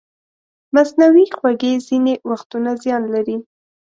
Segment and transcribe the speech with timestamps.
[0.75, 3.37] مصنوعي خوږې ځینې وختونه زیان لري.